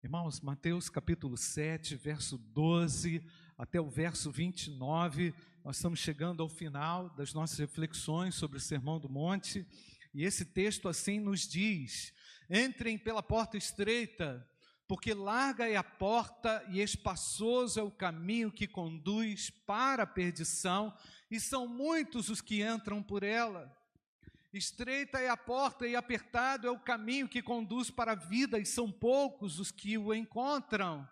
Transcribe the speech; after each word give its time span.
Irmãos, 0.00 0.40
Mateus 0.40 0.88
capítulo 0.88 1.36
7, 1.36 1.96
verso 1.96 2.38
12 2.38 3.20
até 3.58 3.80
o 3.80 3.90
verso 3.90 4.30
29, 4.30 5.34
nós 5.64 5.74
estamos 5.74 5.98
chegando 5.98 6.40
ao 6.40 6.48
final 6.48 7.10
das 7.10 7.34
nossas 7.34 7.58
reflexões 7.58 8.36
sobre 8.36 8.58
o 8.58 8.60
Sermão 8.60 9.00
do 9.00 9.08
Monte, 9.08 9.66
e 10.14 10.22
esse 10.22 10.44
texto 10.44 10.88
assim 10.88 11.18
nos 11.18 11.48
diz: 11.48 12.14
Entrem 12.48 12.96
pela 12.96 13.24
porta 13.24 13.56
estreita, 13.56 14.48
porque 14.86 15.12
larga 15.12 15.68
é 15.68 15.74
a 15.74 15.82
porta 15.82 16.64
e 16.68 16.80
espaçoso 16.80 17.80
é 17.80 17.82
o 17.82 17.90
caminho 17.90 18.52
que 18.52 18.68
conduz 18.68 19.50
para 19.50 20.04
a 20.04 20.06
perdição, 20.06 20.96
e 21.28 21.40
são 21.40 21.66
muitos 21.66 22.28
os 22.28 22.40
que 22.40 22.62
entram 22.62 23.02
por 23.02 23.24
ela. 23.24 23.76
Estreita 24.52 25.18
é 25.18 25.28
a 25.28 25.36
porta 25.36 25.86
e 25.86 25.94
apertado 25.94 26.66
é 26.66 26.70
o 26.70 26.80
caminho 26.80 27.28
que 27.28 27.42
conduz 27.42 27.90
para 27.90 28.12
a 28.12 28.14
vida, 28.14 28.58
e 28.58 28.64
são 28.64 28.90
poucos 28.90 29.58
os 29.58 29.70
que 29.70 29.98
o 29.98 30.14
encontram. 30.14 31.06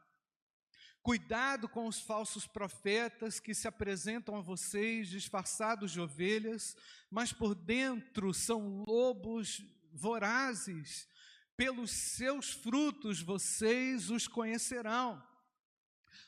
Cuidado 1.02 1.68
com 1.68 1.86
os 1.86 2.00
falsos 2.00 2.46
profetas 2.46 3.38
que 3.38 3.54
se 3.54 3.68
apresentam 3.68 4.36
a 4.36 4.40
vocês 4.40 5.08
disfarçados 5.08 5.92
de 5.92 6.00
ovelhas, 6.00 6.76
mas 7.10 7.32
por 7.32 7.54
dentro 7.54 8.34
são 8.34 8.84
lobos 8.84 9.62
vorazes. 9.92 11.06
Pelos 11.56 11.90
seus 11.90 12.50
frutos 12.50 13.22
vocês 13.22 14.10
os 14.10 14.26
conhecerão. 14.26 15.22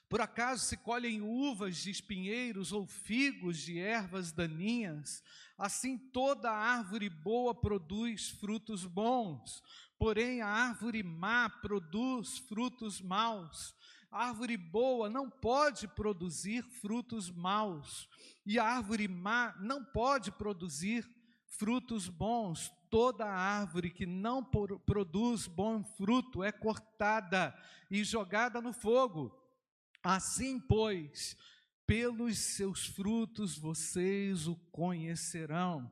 Por 0.09 0.23
acaso 0.23 0.65
se 0.65 0.77
colhem 0.77 1.21
uvas 1.21 1.77
de 1.77 1.91
espinheiros 1.91 2.73
ou 2.73 2.87
figos 2.87 3.59
de 3.59 3.79
ervas 3.79 4.33
daninhas? 4.33 5.23
Assim 5.57 5.99
toda 5.99 6.51
árvore 6.51 7.11
boa 7.11 7.55
produz 7.55 8.31
frutos 8.31 8.87
bons, 8.87 9.63
porém 9.99 10.41
a 10.41 10.49
árvore 10.49 11.03
má 11.03 11.51
produz 11.51 12.39
frutos 12.39 13.03
maus. 13.03 13.75
A 14.11 14.29
árvore 14.29 14.57
boa 14.57 15.11
não 15.11 15.29
pode 15.29 15.87
produzir 15.87 16.63
frutos 16.81 17.31
maus, 17.31 18.09
e 18.47 18.59
a 18.59 18.65
árvore 18.65 19.07
má 19.07 19.55
não 19.61 19.85
pode 19.85 20.33
produzir 20.33 21.07
frutos 21.49 22.09
bons. 22.09 22.73
Toda 22.89 23.27
árvore 23.27 23.91
que 23.91 24.07
não 24.07 24.43
produz 24.43 25.47
bom 25.47 25.85
fruto 25.85 26.43
é 26.43 26.51
cortada 26.51 27.55
e 27.91 28.03
jogada 28.03 28.63
no 28.63 28.73
fogo. 28.73 29.38
Assim, 30.03 30.61
pois, 30.61 31.37
pelos 31.87 32.39
seus 32.39 32.87
frutos 32.87 33.59
vocês 33.59 34.47
o 34.47 34.55
conhecerão. 34.71 35.91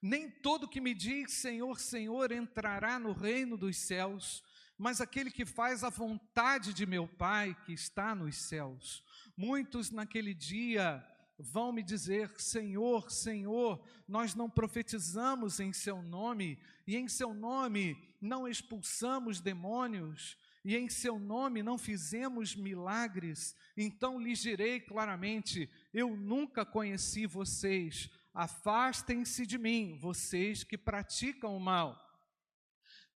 Nem 0.00 0.30
todo 0.30 0.68
que 0.68 0.80
me 0.80 0.94
diz 0.94 1.32
Senhor, 1.32 1.78
Senhor 1.80 2.30
entrará 2.30 2.98
no 2.98 3.12
reino 3.12 3.56
dos 3.56 3.76
céus, 3.76 4.44
mas 4.76 5.00
aquele 5.00 5.30
que 5.30 5.44
faz 5.44 5.82
a 5.82 5.90
vontade 5.90 6.72
de 6.72 6.86
meu 6.86 7.08
Pai 7.08 7.56
que 7.64 7.72
está 7.72 8.14
nos 8.14 8.36
céus. 8.36 9.02
Muitos 9.36 9.90
naquele 9.90 10.32
dia 10.34 11.04
vão 11.38 11.72
me 11.72 11.82
dizer: 11.82 12.32
Senhor, 12.40 13.10
Senhor, 13.10 13.84
nós 14.06 14.34
não 14.34 14.50
profetizamos 14.50 15.60
em 15.60 15.72
Seu 15.72 16.02
nome, 16.02 16.58
e 16.86 16.96
em 16.96 17.08
Seu 17.08 17.32
nome 17.32 17.96
não 18.20 18.46
expulsamos 18.46 19.40
demônios, 19.40 20.36
e 20.64 20.76
em 20.76 20.88
Seu 20.88 21.18
nome 21.18 21.62
não 21.62 21.78
fizemos 21.78 22.54
milagres. 22.54 23.56
Então 23.76 24.20
lhes 24.20 24.38
direi 24.38 24.80
claramente: 24.80 25.70
Eu 25.92 26.16
nunca 26.16 26.64
conheci 26.64 27.26
vocês, 27.26 28.10
afastem-se 28.34 29.46
de 29.46 29.58
mim, 29.58 29.98
vocês 30.00 30.64
que 30.64 30.76
praticam 30.78 31.56
o 31.56 31.60
mal. 31.60 32.08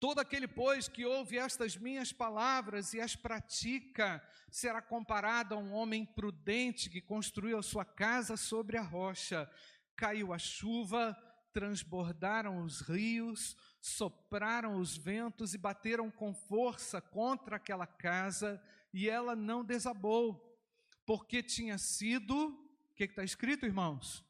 Todo 0.00 0.18
aquele, 0.18 0.48
pois, 0.48 0.88
que 0.88 1.04
ouve 1.04 1.36
estas 1.36 1.76
minhas 1.76 2.10
palavras 2.10 2.94
e 2.94 3.00
as 3.00 3.14
pratica, 3.14 4.26
será 4.50 4.80
comparado 4.80 5.54
a 5.54 5.58
um 5.58 5.74
homem 5.74 6.06
prudente 6.06 6.88
que 6.88 7.02
construiu 7.02 7.58
a 7.58 7.62
sua 7.62 7.84
casa 7.84 8.34
sobre 8.34 8.78
a 8.78 8.82
rocha. 8.82 9.50
Caiu 9.94 10.32
a 10.32 10.38
chuva, 10.38 11.14
transbordaram 11.52 12.64
os 12.64 12.80
rios, 12.80 13.54
sopraram 13.80 14.76
os 14.76 14.96
ventos 14.96 15.54
e 15.54 15.58
bateram 15.58 16.10
com 16.10 16.34
força 16.34 17.00
contra 17.00 17.56
aquela 17.56 17.86
casa, 17.86 18.62
e 18.92 19.08
ela 19.08 19.34
não 19.34 19.64
desabou, 19.64 20.58
porque 21.06 21.42
tinha 21.42 21.78
sido, 21.78 22.34
o 22.36 22.94
que 22.94 23.04
está 23.04 23.24
escrito, 23.24 23.64
irmãos? 23.64 24.24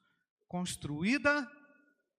Construída 0.47 1.51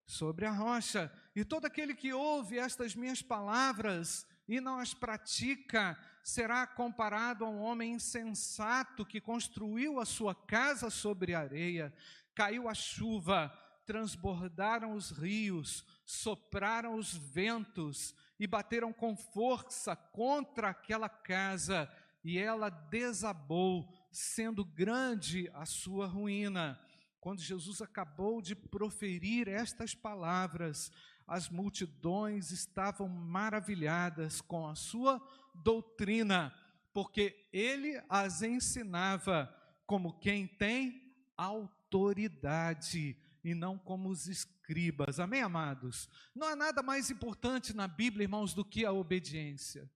sobre 0.06 0.46
a 0.46 0.52
rocha. 0.52 1.12
E 1.36 1.46
todo 1.46 1.66
aquele 1.66 1.94
que 1.94 2.14
ouve 2.14 2.60
estas 2.60 2.96
minhas 2.96 3.22
palavras 3.22 4.28
e 4.48 4.60
não 4.60 4.80
as 4.80 4.94
pratica, 4.94 5.98
será 6.22 6.68
comparado 6.68 7.46
a 7.46 7.50
um 7.50 7.62
homem 7.62 7.94
insensato 7.94 9.06
que 9.06 9.22
construiu 9.22 10.00
a 10.00 10.06
sua 10.06 10.36
casa 10.36 10.90
sobre 10.90 11.34
areia. 11.34 11.94
Caiu 12.36 12.68
a 12.68 12.74
chuva, 12.74 13.52
transbordaram 13.86 14.94
os 14.94 15.12
rios, 15.12 15.86
sopraram 16.06 16.96
os 16.96 17.14
ventos 17.14 18.16
e 18.40 18.48
bateram 18.48 18.92
com 18.92 19.16
força 19.16 19.96
contra 19.96 20.70
aquela 20.70 21.10
casa, 21.10 21.92
e 22.24 22.38
ela 22.38 22.70
desabou, 22.70 23.92
sendo 24.12 24.64
grande 24.64 25.50
a 25.54 25.66
sua 25.66 26.08
ruína. 26.08 26.80
Quando 27.20 27.42
Jesus 27.42 27.82
acabou 27.82 28.42
de 28.42 28.56
proferir 28.56 29.48
estas 29.48 29.94
palavras, 29.94 30.92
as 31.28 31.50
multidões 31.50 32.52
estavam 32.52 33.08
maravilhadas 33.08 34.42
com 34.42 34.68
a 34.68 34.76
sua 34.76 35.22
doutrina, 35.54 36.54
porque 36.94 37.48
ele 37.54 38.02
as 38.10 38.42
ensinava 38.42 39.54
como 39.86 40.20
quem 40.20 40.48
tem 40.48 41.14
autoridade 41.38 43.18
e 43.44 43.54
não 43.54 43.78
como 43.78 44.10
os 44.10 44.28
escribas. 44.28 45.20
Amém, 45.20 45.42
amados? 45.42 46.10
Não 46.36 46.48
há 46.48 46.56
nada 46.56 46.84
mais 46.84 47.10
importante 47.10 47.74
na 47.74 47.88
Bíblia, 47.88 48.26
irmãos, 48.26 48.54
do 48.54 48.64
que 48.64 48.86
a 48.86 48.92
obediência. 48.92 49.90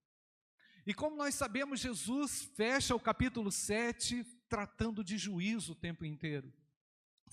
E 0.86 0.94
como 0.94 1.16
nós 1.16 1.34
sabemos, 1.34 1.80
Jesus 1.80 2.50
fecha 2.54 2.94
o 2.94 3.00
capítulo 3.00 3.50
7 3.50 4.24
tratando 4.48 5.02
de 5.02 5.18
juízo 5.18 5.72
o 5.72 5.76
tempo 5.76 6.04
inteiro. 6.04 6.52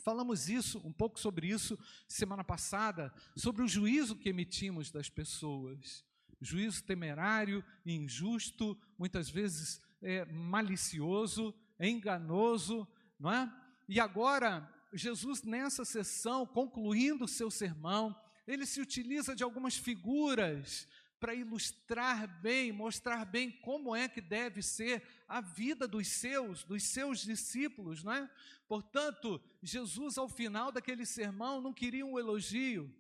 Falamos 0.04 0.50
isso, 0.50 0.82
um 0.84 0.92
pouco 0.92 1.20
sobre 1.20 1.48
isso 1.48 1.78
semana 2.08 2.44
passada, 2.44 3.14
sobre 3.36 3.62
o 3.62 3.68
juízo 3.68 4.16
que 4.16 4.30
emitimos 4.30 4.92
das 4.92 5.10
pessoas. 5.10 6.04
Juízo 6.42 6.84
temerário, 6.84 7.64
injusto, 7.86 8.78
muitas 8.98 9.30
vezes 9.30 9.82
é, 10.02 10.26
malicioso, 10.26 11.54
enganoso, 11.80 12.88
não 13.20 13.32
é? 13.32 13.54
E 13.88 14.00
agora, 14.00 14.70
Jesus, 14.94 15.44
nessa 15.44 15.84
sessão, 15.84 16.46
concluindo 16.46 17.26
o 17.26 17.28
seu 17.28 17.50
sermão, 17.50 18.16
ele 18.46 18.66
se 18.66 18.80
utiliza 18.80 19.36
de 19.36 19.44
algumas 19.44 19.76
figuras 19.76 20.88
para 21.20 21.34
ilustrar 21.34 22.42
bem, 22.42 22.74
mostrar 22.74 23.24
bem 23.24 23.50
como 23.50 23.96
é 23.96 24.10
que 24.10 24.20
deve 24.20 24.62
ser 24.62 25.02
a 25.28 25.40
vida 25.40 25.88
dos 25.88 26.08
seus, 26.08 26.66
dos 26.66 26.84
seus 26.84 27.20
discípulos, 27.20 28.04
não 28.04 28.12
é? 28.12 28.30
Portanto, 28.68 29.42
Jesus 29.62 30.18
ao 30.18 30.28
final 30.28 30.70
daquele 30.70 31.06
sermão 31.06 31.62
não 31.62 31.74
queria 31.74 32.06
um 32.06 32.20
elogio. 32.20 32.94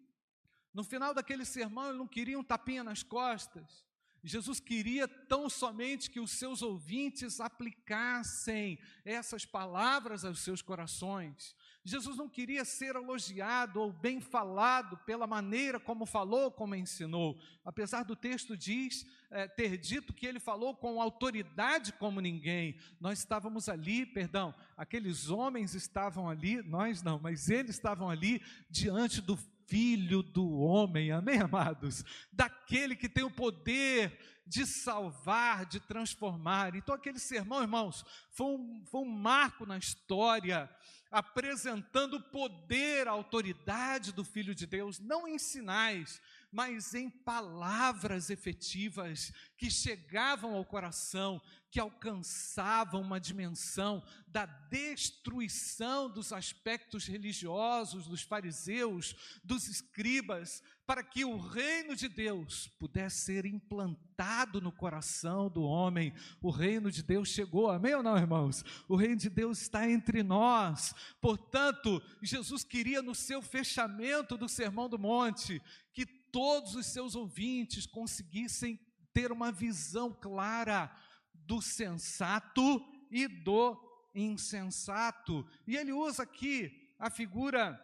No 0.73 0.83
final 0.83 1.13
daquele 1.13 1.43
sermão 1.43 1.89
ele 1.89 1.97
não 1.97 2.07
queria 2.07 2.39
um 2.39 2.43
tapinha 2.43 2.83
nas 2.83 3.03
costas. 3.03 3.85
Jesus 4.23 4.57
queria 4.57 5.05
tão 5.05 5.49
somente 5.49 6.09
que 6.09 6.19
os 6.21 6.31
seus 6.31 6.61
ouvintes 6.61 7.41
aplicassem 7.41 8.79
essas 9.03 9.45
palavras 9.45 10.23
aos 10.23 10.39
seus 10.39 10.61
corações. 10.61 11.53
Jesus 11.85 12.15
não 12.15 12.29
queria 12.29 12.63
ser 12.63 12.95
elogiado 12.95 13.81
ou 13.81 13.91
bem 13.91 14.21
falado 14.21 14.97
pela 15.05 15.27
maneira 15.27 15.79
como 15.79 16.05
falou, 16.05 16.49
como 16.49 16.75
ensinou. 16.75 17.37
Apesar 17.65 18.03
do 18.03 18.15
texto 18.15 18.55
diz 18.55 19.05
é, 19.29 19.47
ter 19.47 19.77
dito 19.77 20.13
que 20.13 20.25
ele 20.25 20.39
falou 20.39 20.75
com 20.75 21.01
autoridade 21.01 21.91
como 21.93 22.21
ninguém. 22.21 22.77
Nós 23.01 23.19
estávamos 23.19 23.67
ali, 23.67 24.05
perdão, 24.05 24.55
aqueles 24.77 25.29
homens 25.29 25.75
estavam 25.75 26.29
ali, 26.29 26.61
nós 26.61 27.01
não, 27.01 27.19
mas 27.19 27.49
eles 27.49 27.75
estavam 27.75 28.09
ali 28.09 28.41
diante 28.69 29.21
do 29.21 29.37
Filho 29.65 30.21
do 30.21 30.59
homem, 30.59 31.11
amém, 31.11 31.39
amados? 31.39 32.03
Daquele 32.31 32.95
que 32.95 33.09
tem 33.09 33.23
o 33.23 33.31
poder 33.31 34.19
de 34.45 34.65
salvar, 34.65 35.65
de 35.65 35.79
transformar. 35.79 36.75
Então, 36.75 36.93
aquele 36.93 37.17
sermão, 37.17 37.61
irmãos, 37.61 38.05
foi 38.29 38.47
um, 38.47 38.83
foi 38.85 39.01
um 39.01 39.09
marco 39.09 39.65
na 39.65 39.77
história 39.77 40.69
apresentando 41.13 42.15
o 42.15 42.21
poder, 42.21 43.07
a 43.07 43.11
autoridade 43.11 44.11
do 44.11 44.25
Filho 44.25 44.55
de 44.55 44.65
Deus, 44.65 44.99
não 44.99 45.27
em 45.27 45.37
sinais, 45.37 46.19
mas 46.53 46.93
em 46.93 47.09
palavras 47.09 48.29
efetivas 48.29 49.33
que 49.57 49.71
chegavam 49.71 50.53
ao 50.53 50.63
coração, 50.63 51.41
que 51.71 51.79
alcançavam 51.79 53.01
uma 53.01 53.19
dimensão 53.19 54.03
da 54.27 54.45
destruição 54.45 56.07
dos 56.07 56.31
aspectos 56.31 57.07
religiosos 57.07 58.05
dos 58.05 58.21
fariseus, 58.21 59.15
dos 59.43 59.67
escribas, 59.67 60.61
para 60.85 61.01
que 61.01 61.25
o 61.25 61.37
reino 61.37 61.95
de 61.95 62.07
Deus 62.07 62.67
pudesse 62.77 63.21
ser 63.21 63.47
implantado 63.47 64.61
no 64.61 64.71
coração 64.71 65.49
do 65.49 65.63
homem. 65.63 66.13
O 66.39 66.51
reino 66.51 66.91
de 66.91 67.01
Deus 67.01 67.29
chegou, 67.29 67.71
amém 67.71 67.95
ou 67.95 68.03
não, 68.03 68.15
irmãos? 68.15 68.63
O 68.87 68.95
reino 68.95 69.15
de 69.15 69.29
Deus 69.29 69.59
está 69.59 69.89
entre 69.89 70.21
nós. 70.21 70.93
Portanto, 71.19 71.99
Jesus 72.21 72.63
queria 72.63 73.01
no 73.01 73.15
seu 73.15 73.41
fechamento 73.41 74.37
do 74.37 74.47
Sermão 74.47 74.87
do 74.87 74.99
Monte 74.99 75.59
que 75.91 76.05
todos 76.33 76.73
os 76.75 76.87
seus 76.87 77.15
ouvintes 77.15 77.85
conseguissem 77.85 78.79
ter 79.13 79.31
uma 79.31 79.51
visão 79.51 80.11
clara 80.11 80.91
do 81.31 81.61
sensato 81.61 82.83
e 83.11 83.27
do 83.27 83.79
insensato. 84.15 85.47
E 85.67 85.77
ele 85.77 85.93
usa 85.93 86.23
aqui 86.23 86.91
a 86.97 87.11
figura 87.11 87.79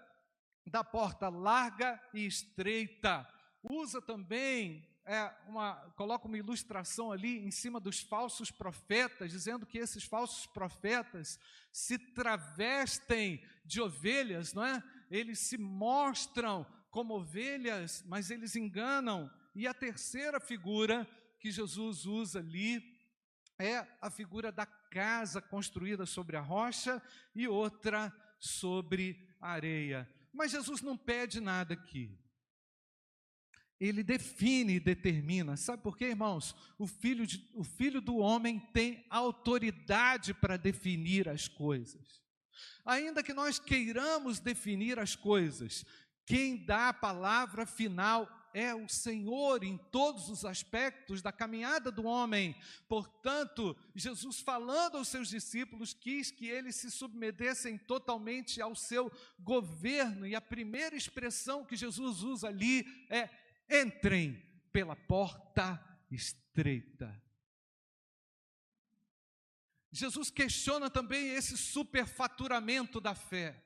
da 0.66 0.84
porta 0.84 1.30
larga 1.30 2.02
e 2.12 2.26
estreita. 2.26 3.28
Usa 3.62 4.02
também 4.02 4.84
é, 5.06 5.32
uma, 5.48 5.76
coloca 5.96 6.28
uma 6.28 6.38
ilustração 6.38 7.12
ali 7.12 7.46
em 7.46 7.52
cima 7.52 7.80
dos 7.80 8.00
falsos 8.00 8.50
profetas, 8.50 9.32
dizendo 9.32 9.66
que 9.66 9.78
esses 9.78 10.04
falsos 10.04 10.48
profetas 10.48 11.40
se 11.72 12.00
travestem 12.00 13.44
de 13.64 13.80
ovelhas, 13.80 14.54
não 14.54 14.66
é? 14.66 14.84
Eles 15.12 15.38
se 15.38 15.58
mostram 15.58 16.66
como 16.90 17.16
ovelhas, 17.16 18.04
mas 18.08 18.30
eles 18.30 18.56
enganam. 18.56 19.32
E 19.56 19.68
a 19.68 19.74
terceira 19.74 20.40
figura 20.40 21.08
que 21.40 21.52
Jesus 21.52 22.06
usa 22.06 22.40
ali 22.40 22.98
é 23.58 23.86
a 24.02 24.10
figura 24.10 24.52
da 24.52 24.66
casa 24.66 25.42
construída 25.42 26.06
sobre 26.06 26.38
a 26.38 26.42
rocha 26.42 27.02
e 27.36 27.48
outra 27.48 28.14
sobre 28.40 29.36
a 29.40 29.52
areia. 29.52 30.10
Mas 30.32 30.52
Jesus 30.52 30.82
não 30.82 30.98
pede 30.98 31.40
nada 31.40 31.74
aqui. 31.74 32.18
Ele 33.80 34.04
define 34.04 34.76
e 34.76 34.80
determina. 34.80 35.56
Sabe 35.56 35.82
por 35.82 35.98
quê, 35.98 36.08
irmãos? 36.08 36.56
O 36.78 36.86
filho, 36.86 37.26
de, 37.26 37.50
o 37.56 37.64
filho 37.64 38.02
do 38.02 38.18
homem 38.18 38.60
tem 38.74 39.06
autoridade 39.10 40.34
para 40.34 40.58
definir 40.58 41.30
as 41.30 41.48
coisas. 41.48 42.22
Ainda 42.86 43.24
que 43.24 43.34
nós 43.34 43.58
queiramos 43.58 44.40
definir 44.40 45.00
as 45.00 45.16
coisas, 45.16 45.86
quem 46.30 46.64
dá 46.64 46.90
a 46.90 46.94
palavra 46.94 47.66
final 47.66 48.30
é 48.54 48.76
o 48.76 48.88
Senhor 48.88 49.64
em 49.64 49.80
todos 49.92 50.30
os 50.30 50.46
aspectos 50.46 51.24
da 51.24 51.32
caminhada 51.32 51.92
do 51.92 52.06
homem. 52.06 52.56
Portanto, 52.88 53.76
Jesus, 53.96 54.40
falando 54.40 55.00
aos 55.00 55.08
seus 55.08 55.28
discípulos, 55.28 55.92
quis 55.92 56.30
que 56.30 56.48
eles 56.48 56.76
se 56.76 56.92
submetessem 56.92 57.80
totalmente 57.80 58.62
ao 58.62 58.76
seu 58.76 59.12
governo, 59.40 60.28
e 60.28 60.36
a 60.36 60.42
primeira 60.42 60.96
expressão 60.96 61.66
que 61.66 61.76
Jesus 61.76 62.22
usa 62.22 62.50
ali 62.50 62.86
é: 63.10 63.28
entrem 63.82 64.40
pela 64.72 64.96
porta 64.96 65.84
estreita. 66.12 67.20
Jesus 69.92 70.30
questiona 70.30 70.92
também 70.92 71.30
esse 71.30 71.58
superfaturamento 71.58 73.02
da 73.02 73.16
fé. 73.16 73.66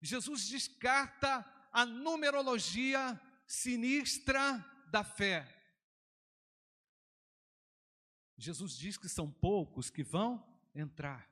Jesus 0.00 0.48
descarta 0.48 1.44
a 1.72 1.84
numerologia 1.84 3.20
sinistra 3.46 4.64
da 4.90 5.04
fé. 5.04 5.56
Jesus 8.36 8.76
diz 8.76 8.96
que 8.96 9.08
são 9.08 9.30
poucos 9.30 9.90
que 9.90 10.02
vão 10.02 10.42
entrar. 10.74 11.28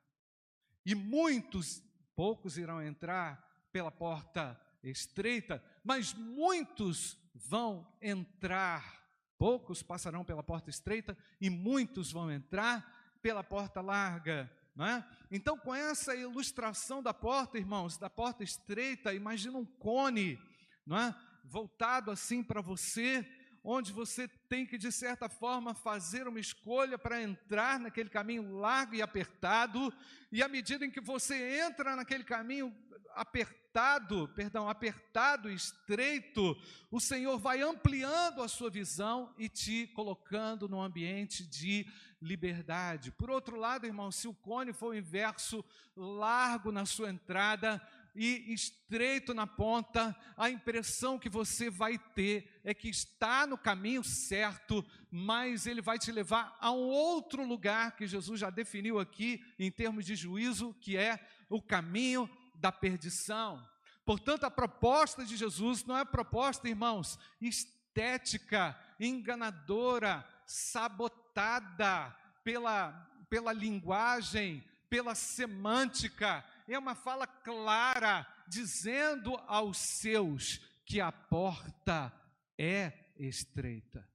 E 0.84 0.94
muitos, 0.94 1.82
poucos 2.14 2.58
irão 2.58 2.82
entrar 2.82 3.68
pela 3.72 3.90
porta 3.90 4.60
estreita, 4.82 5.62
mas 5.82 6.12
muitos 6.12 7.18
vão 7.34 7.86
entrar. 8.00 8.98
Poucos 9.38 9.82
passarão 9.82 10.24
pela 10.24 10.42
porta 10.42 10.68
estreita 10.68 11.16
e 11.40 11.48
muitos 11.48 12.12
vão 12.12 12.30
entrar 12.30 13.18
pela 13.22 13.42
porta 13.42 13.80
larga. 13.80 14.50
É? 14.86 15.04
Então, 15.30 15.58
com 15.58 15.74
essa 15.74 16.14
ilustração 16.14 17.02
da 17.02 17.12
porta, 17.12 17.58
irmãos, 17.58 17.98
da 17.98 18.08
porta 18.08 18.44
estreita, 18.44 19.12
imagina 19.12 19.58
um 19.58 19.64
cone, 19.64 20.40
não 20.86 20.96
é? 20.96 21.14
voltado 21.48 22.10
assim 22.10 22.42
para 22.42 22.60
você, 22.60 23.26
onde 23.70 23.92
você 23.92 24.26
tem 24.48 24.64
que, 24.64 24.78
de 24.78 24.90
certa 24.90 25.28
forma, 25.28 25.74
fazer 25.74 26.26
uma 26.26 26.40
escolha 26.40 26.96
para 26.96 27.20
entrar 27.20 27.78
naquele 27.78 28.08
caminho 28.08 28.56
largo 28.56 28.94
e 28.94 29.02
apertado, 29.02 29.92
e 30.32 30.42
à 30.42 30.48
medida 30.48 30.86
em 30.86 30.90
que 30.90 31.02
você 31.02 31.60
entra 31.60 31.94
naquele 31.94 32.24
caminho 32.24 32.74
apertado, 33.14 34.26
perdão, 34.28 34.70
apertado, 34.70 35.50
estreito, 35.50 36.56
o 36.90 36.98
Senhor 36.98 37.38
vai 37.38 37.60
ampliando 37.60 38.42
a 38.42 38.48
sua 38.48 38.70
visão 38.70 39.34
e 39.36 39.50
te 39.50 39.86
colocando 39.88 40.66
num 40.66 40.80
ambiente 40.80 41.46
de 41.46 41.86
liberdade. 42.22 43.10
Por 43.10 43.28
outro 43.28 43.56
lado, 43.56 43.86
irmão, 43.86 44.10
se 44.10 44.26
o 44.26 44.34
cone 44.34 44.72
for 44.72 44.88
o 44.88 44.96
inverso, 44.96 45.62
largo 45.94 46.72
na 46.72 46.86
sua 46.86 47.10
entrada, 47.10 47.82
e 48.18 48.52
estreito 48.52 49.32
na 49.32 49.46
ponta, 49.46 50.14
a 50.36 50.50
impressão 50.50 51.20
que 51.20 51.28
você 51.28 51.70
vai 51.70 51.96
ter 52.16 52.60
é 52.64 52.74
que 52.74 52.88
está 52.88 53.46
no 53.46 53.56
caminho 53.56 54.02
certo, 54.02 54.84
mas 55.08 55.66
ele 55.66 55.80
vai 55.80 56.00
te 56.00 56.10
levar 56.10 56.56
a 56.60 56.72
um 56.72 56.88
outro 56.88 57.44
lugar 57.46 57.94
que 57.94 58.08
Jesus 58.08 58.40
já 58.40 58.50
definiu 58.50 58.98
aqui 58.98 59.40
em 59.56 59.70
termos 59.70 60.04
de 60.04 60.16
juízo, 60.16 60.74
que 60.80 60.96
é 60.96 61.24
o 61.48 61.62
caminho 61.62 62.28
da 62.56 62.72
perdição. 62.72 63.64
Portanto, 64.04 64.42
a 64.44 64.50
proposta 64.50 65.24
de 65.24 65.36
Jesus 65.36 65.84
não 65.84 65.96
é 65.96 66.04
proposta, 66.04 66.68
irmãos, 66.68 67.16
estética, 67.40 68.76
enganadora, 68.98 70.26
sabotada 70.44 72.16
pela, 72.42 72.90
pela 73.30 73.52
linguagem, 73.52 74.64
pela 74.90 75.14
semântica, 75.14 76.44
é 76.74 76.78
uma 76.78 76.94
fala 76.94 77.26
clara, 77.26 78.26
dizendo 78.46 79.34
aos 79.46 79.78
seus 79.78 80.58
que 80.84 81.00
a 81.00 81.10
porta 81.10 82.12
é 82.58 82.92
estreita. 83.16 84.06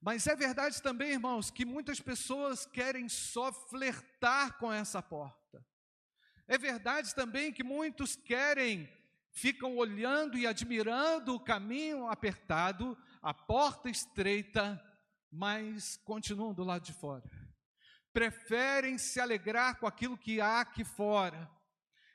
Mas 0.00 0.26
é 0.26 0.36
verdade 0.36 0.82
também, 0.82 1.12
irmãos, 1.12 1.50
que 1.50 1.64
muitas 1.64 2.00
pessoas 2.00 2.66
querem 2.66 3.08
só 3.08 3.52
flertar 3.52 4.58
com 4.58 4.72
essa 4.72 5.02
porta. 5.02 5.64
É 6.46 6.56
verdade 6.56 7.14
também 7.14 7.52
que 7.52 7.64
muitos 7.64 8.14
querem, 8.14 8.88
ficam 9.32 9.76
olhando 9.76 10.38
e 10.38 10.46
admirando 10.46 11.34
o 11.34 11.40
caminho 11.40 12.08
apertado, 12.08 12.96
a 13.20 13.34
porta 13.34 13.88
estreita, 13.88 14.80
mas 15.30 15.96
continuam 16.04 16.54
do 16.54 16.62
lado 16.62 16.84
de 16.84 16.92
fora 16.92 17.24
preferem 18.16 18.96
se 18.96 19.20
alegrar 19.20 19.78
com 19.78 19.86
aquilo 19.86 20.16
que 20.16 20.40
há 20.40 20.62
aqui 20.62 20.82
fora 20.82 21.50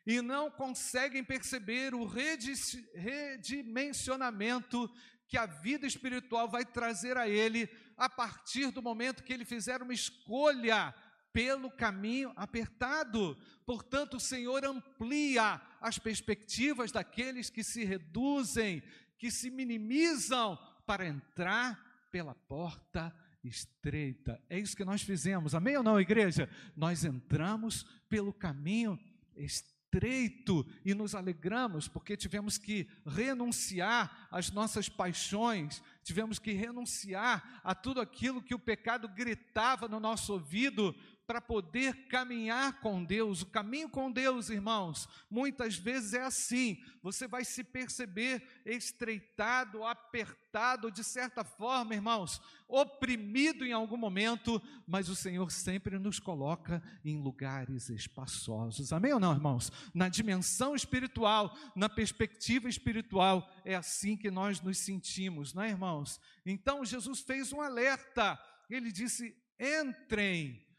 e 0.03 0.19
não 0.19 0.49
conseguem 0.49 1.23
perceber 1.23 1.93
o 1.93 2.07
redimensionamento 2.07 4.91
que 5.27 5.37
a 5.37 5.45
vida 5.45 5.85
espiritual 5.85 6.49
vai 6.49 6.65
trazer 6.65 7.17
a 7.17 7.29
ele 7.29 7.69
a 7.95 8.09
partir 8.09 8.71
do 8.71 8.81
momento 8.81 9.21
que 9.21 9.31
ele 9.31 9.45
fizer 9.45 9.83
uma 9.83 9.93
escolha 9.93 10.91
pelo 11.31 11.69
caminho 11.69 12.33
apertado. 12.35 13.37
Portanto, 13.63 14.17
o 14.17 14.19
Senhor 14.19 14.65
amplia 14.65 15.61
as 15.79 15.99
perspectivas 15.99 16.91
daqueles 16.91 17.51
que 17.51 17.63
se 17.63 17.85
reduzem, 17.85 18.81
que 19.19 19.29
se 19.29 19.51
minimizam 19.51 20.57
para 20.83 21.05
entrar 21.05 22.09
pela 22.09 22.33
porta 22.33 23.15
estreita. 23.43 24.41
É 24.49 24.59
isso 24.59 24.75
que 24.75 24.85
nós 24.85 25.01
fizemos, 25.01 25.55
amém 25.55 25.77
ou 25.77 25.83
não, 25.83 25.99
igreja? 25.99 26.49
Nós 26.75 27.03
entramos 27.03 27.85
pelo 28.07 28.33
caminho 28.33 28.99
estreito 29.35 30.65
e 30.85 30.93
nos 30.93 31.13
alegramos 31.13 31.87
porque 31.87 32.15
tivemos 32.15 32.57
que 32.57 32.87
renunciar 33.05 34.27
às 34.31 34.49
nossas 34.51 34.87
paixões, 34.87 35.83
tivemos 36.03 36.39
que 36.39 36.53
renunciar 36.53 37.59
a 37.63 37.75
tudo 37.75 37.99
aquilo 37.99 38.41
que 38.41 38.55
o 38.55 38.59
pecado 38.59 39.07
gritava 39.09 39.87
no 39.87 39.99
nosso 39.99 40.33
ouvido 40.33 40.95
para 41.31 41.39
poder 41.39 42.07
caminhar 42.09 42.81
com 42.81 43.01
Deus. 43.01 43.41
O 43.41 43.45
caminho 43.45 43.87
com 43.87 44.11
Deus, 44.11 44.49
irmãos, 44.49 45.07
muitas 45.29 45.77
vezes 45.77 46.13
é 46.13 46.23
assim. 46.23 46.77
Você 47.01 47.25
vai 47.25 47.45
se 47.45 47.63
perceber 47.63 48.45
estreitado, 48.65 49.81
apertado, 49.85 50.91
de 50.91 51.05
certa 51.05 51.45
forma, 51.45 51.95
irmãos, 51.95 52.41
oprimido 52.67 53.65
em 53.65 53.71
algum 53.71 53.95
momento, 53.95 54.61
mas 54.85 55.07
o 55.07 55.15
Senhor 55.15 55.49
sempre 55.53 55.97
nos 55.97 56.19
coloca 56.19 56.83
em 57.05 57.23
lugares 57.23 57.87
espaçosos. 57.87 58.91
Amém 58.91 59.13
ou 59.13 59.19
não, 59.19 59.31
irmãos? 59.31 59.71
Na 59.93 60.09
dimensão 60.09 60.75
espiritual, 60.75 61.55
na 61.73 61.87
perspectiva 61.87 62.67
espiritual, 62.67 63.49
é 63.63 63.73
assim 63.73 64.17
que 64.17 64.29
nós 64.29 64.59
nos 64.59 64.79
sentimos, 64.79 65.53
não 65.53 65.63
é, 65.63 65.69
irmãos? 65.69 66.19
Então 66.45 66.83
Jesus 66.83 67.21
fez 67.21 67.53
um 67.53 67.61
alerta. 67.61 68.37
Ele 68.69 68.91
disse: 68.91 69.33
entrem 69.57 70.69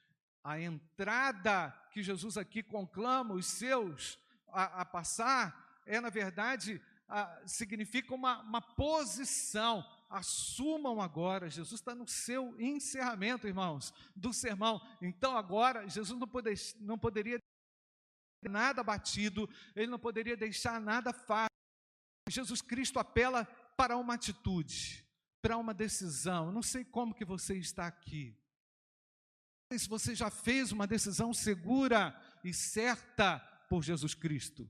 a 0.43 0.61
entrada 0.61 1.71
que 1.93 2.03
Jesus 2.03 2.37
aqui 2.37 2.63
conclama 2.63 3.35
os 3.35 3.47
seus 3.47 4.19
a, 4.49 4.83
a 4.83 4.85
passar 4.85 5.63
é, 5.87 6.01
na 6.01 6.11
verdade, 6.11 6.81
a, 7.09 7.43
significa 7.47 8.15
uma, 8.15 8.41
uma 8.43 8.61
posição. 8.61 9.85
Assumam 10.09 11.01
agora, 11.01 11.51
Jesus 11.51 11.81
está 11.81 11.95
no 11.95 12.07
seu 12.07 12.55
encerramento, 12.61 13.47
irmãos, 13.47 13.93
do 14.15 14.33
sermão. 14.33 14.81
Então, 15.01 15.37
agora, 15.37 15.89
Jesus 15.89 16.19
não, 16.19 16.29
não 16.81 16.99
poderia 16.99 17.39
nada 18.49 18.83
batido, 18.83 19.49
ele 19.75 19.87
não 19.87 19.99
poderia 19.99 20.37
deixar 20.37 20.81
nada 20.81 21.13
fácil. 21.13 21.49
Jesus 22.29 22.61
Cristo 22.61 22.99
apela 22.99 23.45
para 23.77 23.97
uma 23.97 24.15
atitude, 24.15 25.07
para 25.41 25.57
uma 25.57 25.75
decisão. 25.75 26.53
Não 26.53 26.63
sei 26.63 26.85
como 26.85 27.15
que 27.15 27.25
você 27.25 27.57
está 27.57 27.87
aqui 27.87 28.37
se 29.79 29.89
você 29.89 30.15
já 30.15 30.31
fez 30.31 30.73
uma 30.73 30.87
decisão 30.87 31.33
segura 31.33 32.19
e 32.45 32.53
certa 32.53 33.39
por 33.69 33.83
Jesus 33.83 34.15
Cristo. 34.15 34.69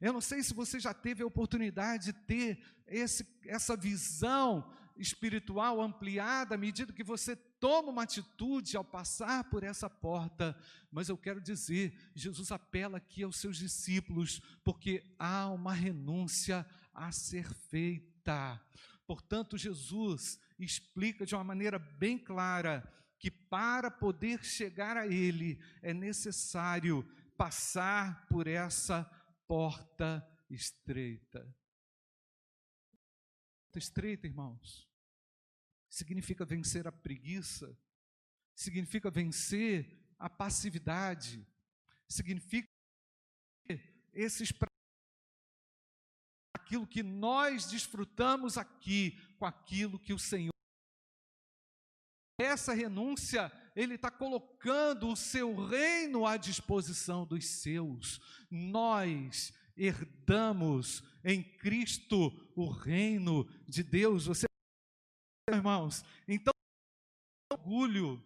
Eu 0.00 0.12
não 0.12 0.20
sei 0.20 0.42
se 0.42 0.52
você 0.52 0.80
já 0.80 0.92
teve 0.92 1.22
a 1.22 1.26
oportunidade 1.26 2.06
de 2.06 2.12
ter 2.12 2.60
esse, 2.86 3.26
essa 3.46 3.76
visão 3.76 4.68
espiritual 4.96 5.80
ampliada 5.80 6.54
à 6.54 6.58
medida 6.58 6.92
que 6.92 7.04
você 7.04 7.36
toma 7.36 7.90
uma 7.90 8.02
atitude 8.02 8.76
ao 8.76 8.84
passar 8.84 9.44
por 9.44 9.62
essa 9.62 9.88
porta, 9.88 10.56
mas 10.90 11.08
eu 11.08 11.16
quero 11.16 11.40
dizer, 11.40 11.96
Jesus 12.14 12.50
apela 12.50 12.98
aqui 12.98 13.22
aos 13.22 13.36
seus 13.36 13.56
discípulos, 13.56 14.40
porque 14.64 15.04
há 15.18 15.48
uma 15.48 15.72
renúncia 15.72 16.66
a 16.92 17.10
ser 17.12 17.52
feita. 17.54 18.60
Portanto, 19.06 19.56
Jesus 19.56 20.38
explica 20.58 21.24
de 21.24 21.34
uma 21.34 21.44
maneira 21.44 21.78
bem 21.78 22.18
clara 22.18 22.82
que 23.22 23.30
para 23.30 23.88
poder 23.88 24.44
chegar 24.44 24.96
a 24.96 25.06
Ele 25.06 25.56
é 25.80 25.94
necessário 25.94 27.04
passar 27.36 28.26
por 28.26 28.48
essa 28.48 29.04
porta 29.46 30.28
estreita. 30.50 31.38
Porta 33.62 33.78
estreita, 33.78 34.26
irmãos, 34.26 34.90
significa 35.88 36.44
vencer 36.44 36.88
a 36.88 36.90
preguiça, 36.90 37.78
significa 38.56 39.08
vencer 39.08 40.04
a 40.18 40.28
passividade, 40.28 41.46
significa 42.08 42.66
esses 44.12 44.52
aquilo 46.52 46.88
que 46.88 47.04
nós 47.04 47.70
desfrutamos 47.70 48.58
aqui 48.58 49.12
com 49.38 49.46
aquilo 49.46 49.96
que 49.96 50.12
o 50.12 50.18
Senhor 50.18 50.51
essa 52.38 52.72
renúncia, 52.72 53.52
ele 53.74 53.94
está 53.94 54.10
colocando 54.10 55.08
o 55.08 55.16
seu 55.16 55.54
reino 55.66 56.26
à 56.26 56.36
disposição 56.36 57.24
dos 57.26 57.46
seus. 57.46 58.20
Nós 58.50 59.52
herdamos 59.76 61.02
em 61.24 61.42
Cristo 61.42 62.30
o 62.54 62.68
reino 62.68 63.48
de 63.66 63.82
Deus. 63.82 64.26
Você, 64.26 64.46
irmãos, 65.50 66.04
então, 66.28 66.52
orgulho, 67.52 68.22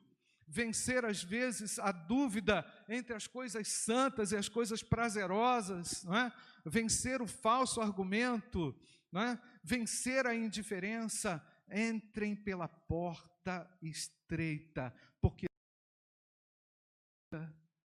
vencer 0.46 1.04
às 1.04 1.22
vezes 1.22 1.78
a 1.78 1.92
dúvida 1.92 2.64
entre 2.88 3.14
as 3.14 3.26
coisas 3.26 3.68
santas 3.68 4.32
e 4.32 4.36
as 4.36 4.48
coisas 4.48 4.82
prazerosas, 4.82 6.04
não 6.04 6.16
é? 6.16 6.32
vencer 6.64 7.20
o 7.20 7.26
falso 7.26 7.80
argumento, 7.80 8.74
não 9.10 9.20
é? 9.20 9.40
vencer 9.62 10.26
a 10.26 10.34
indiferença, 10.34 11.44
entrem 11.70 12.36
pela 12.36 12.68
porta 12.68 13.68
estreita, 13.82 14.94
porque 15.20 15.46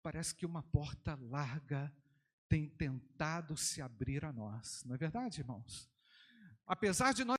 parece 0.01 0.33
que 0.35 0.45
uma 0.45 0.63
porta 0.63 1.15
larga 1.15 1.93
tem 2.47 2.67
tentado 2.67 3.55
se 3.55 3.81
abrir 3.81 4.25
a 4.25 4.33
nós, 4.33 4.83
não 4.83 4.95
é 4.95 4.97
verdade, 4.97 5.41
irmãos? 5.41 5.89
Apesar 6.65 7.13
de 7.13 7.23
nós 7.23 7.37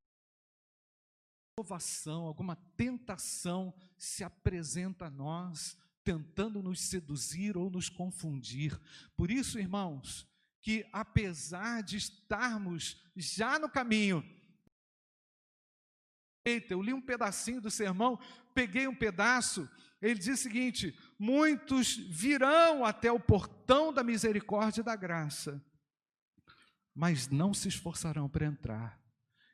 provação, 1.61 2.25
alguma 2.25 2.57
tentação 2.75 3.75
se 3.99 4.25
apresenta 4.25 5.07
a 5.07 5.11
nós, 5.11 5.77
tentando 6.03 6.63
nos 6.63 6.81
seduzir 6.81 7.57
ou 7.57 7.69
nos 7.71 7.91
confundir. 7.91 8.81
Por 9.15 9.31
isso, 9.31 9.59
irmãos, 9.59 10.27
que 10.63 10.89
apesar 10.91 11.83
de 11.83 11.99
estarmos 11.99 13.03
já 13.15 13.59
no 13.59 13.69
caminho, 13.69 14.25
eu 16.45 16.83
li 16.83 16.93
um 16.95 17.01
pedacinho 17.01 17.61
do 17.61 17.71
sermão, 17.71 18.19
peguei 18.55 18.89
um 18.89 18.95
pedaço, 18.95 19.69
ele 20.01 20.19
diz 20.19 20.41
o 20.41 20.43
seguinte: 20.43 20.99
muitos 21.19 21.97
virão 21.97 22.85
até 22.85 23.13
o 23.13 23.21
portão 23.21 23.93
da 23.93 24.03
misericórdia 24.03 24.81
e 24.81 24.85
da 24.85 24.97
graça, 24.97 25.63
mas 26.95 27.29
não 27.29 27.53
se 27.53 27.69
esforçarão 27.69 28.29
para 28.29 28.47
entrar. 28.47 28.99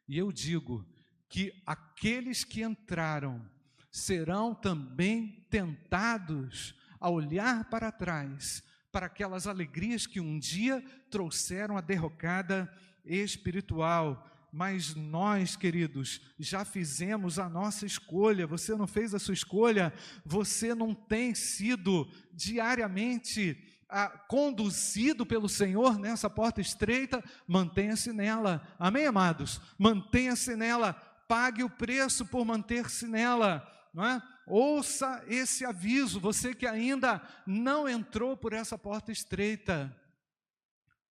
E 0.08 0.16
eu 0.16 0.30
digo 0.30 0.86
que 1.28 1.60
aqueles 1.66 2.44
que 2.44 2.62
entraram 2.62 3.44
serão 3.90 4.54
também 4.54 5.44
tentados 5.50 6.74
a 7.00 7.10
olhar 7.10 7.68
para 7.68 7.90
trás, 7.90 8.62
para 8.92 9.06
aquelas 9.06 9.46
alegrias 9.46 10.06
que 10.06 10.20
um 10.20 10.38
dia 10.38 10.80
trouxeram 11.10 11.76
a 11.76 11.80
derrocada 11.80 12.72
espiritual 13.04 14.24
mas 14.56 14.94
nós, 14.94 15.54
queridos, 15.54 16.18
já 16.38 16.64
fizemos 16.64 17.38
a 17.38 17.46
nossa 17.46 17.84
escolha. 17.84 18.46
Você 18.46 18.74
não 18.74 18.86
fez 18.86 19.12
a 19.12 19.18
sua 19.18 19.34
escolha, 19.34 19.92
você 20.24 20.74
não 20.74 20.94
tem 20.94 21.34
sido 21.34 22.10
diariamente 22.32 23.62
ah, 23.86 24.08
conduzido 24.08 25.26
pelo 25.26 25.46
Senhor 25.46 25.98
nessa 25.98 26.30
porta 26.30 26.62
estreita, 26.62 27.22
mantenha-se 27.46 28.14
nela. 28.14 28.66
Amém, 28.78 29.06
amados? 29.06 29.60
Mantenha-se 29.78 30.56
nela, 30.56 30.94
pague 31.28 31.62
o 31.62 31.68
preço 31.68 32.24
por 32.24 32.42
manter-se 32.46 33.06
nela. 33.06 33.62
Não 33.92 34.06
é? 34.06 34.22
Ouça 34.46 35.22
esse 35.28 35.66
aviso, 35.66 36.18
você 36.18 36.54
que 36.54 36.66
ainda 36.66 37.20
não 37.46 37.86
entrou 37.86 38.34
por 38.34 38.54
essa 38.54 38.78
porta 38.78 39.12
estreita, 39.12 39.94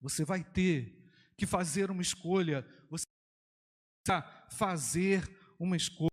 você 0.02 0.26
vai 0.26 0.44
ter 0.44 1.12
que 1.38 1.46
fazer 1.46 1.92
uma 1.92 2.02
escolha, 2.02 2.66
você 2.90 3.06
fazer 4.50 5.30
uma 5.60 5.76
escolha 5.76 6.10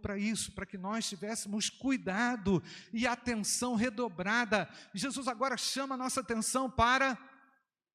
para 0.00 0.16
isso, 0.18 0.52
para 0.52 0.64
que 0.64 0.78
nós 0.78 1.06
tivéssemos 1.08 1.68
cuidado 1.68 2.62
e 2.92 3.06
atenção 3.06 3.74
redobrada. 3.74 4.68
Jesus 4.94 5.28
agora 5.28 5.56
chama 5.56 5.94
a 5.94 5.98
nossa 5.98 6.20
atenção 6.20 6.70
para 6.70 7.18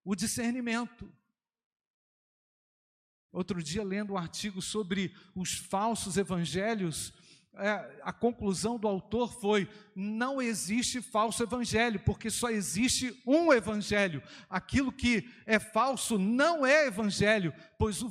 o 0.06 0.16
discernimento. 0.16 1.12
Outro 3.32 3.62
dia, 3.62 3.84
lendo 3.84 4.14
um 4.14 4.18
artigo 4.18 4.62
sobre 4.62 5.16
os 5.36 5.54
falsos 5.54 6.18
evangelhos, 6.18 7.14
a 8.04 8.14
conclusão 8.14 8.78
do 8.78 8.88
autor 8.88 9.34
foi: 9.34 9.70
não 9.96 10.42
existe 10.42 11.02
falso 11.02 11.44
evangelho, 11.44 12.00
porque 12.00 12.30
só 12.30 12.50
existe 12.50 13.22
um 13.26 13.52
evangelho. 13.52 14.24
Aquilo 14.50 14.92
que 14.92 15.30
é 15.46 15.60
falso 15.60 16.18
não 16.18 16.66
é 16.66 16.88
evangelho, 16.88 17.54
pois 17.78 18.02
o 18.02 18.10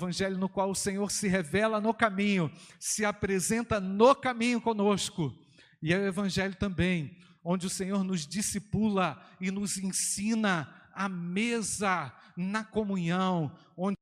evangelho 0.00 0.38
no 0.38 0.48
qual 0.48 0.70
o 0.70 0.76
Senhor 0.76 1.10
se 1.10 1.26
revela 1.26 1.80
no 1.80 1.92
caminho, 1.92 2.52
se 2.78 3.04
apresenta 3.04 3.80
no 3.80 4.14
caminho 4.14 4.60
conosco, 4.60 5.36
e 5.82 5.92
é 5.92 5.98
o 5.98 6.06
evangelho 6.06 6.54
também, 6.54 7.18
onde 7.42 7.66
o 7.66 7.70
Senhor 7.70 8.04
nos 8.04 8.26
discipula 8.26 9.20
e 9.40 9.50
nos 9.50 9.76
ensina 9.76 10.72
a 10.94 11.08
mesa 11.08 12.14
na 12.36 12.64
comunhão, 12.64 13.56
onde 13.76 13.96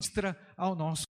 mostra 0.00 0.38
ao 0.56 0.76
nosso 0.76 1.11